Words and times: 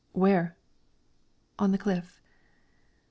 "Where?" 0.13 0.57
"On 1.59 1.71
the 1.71 1.77
cliff." 1.77 2.19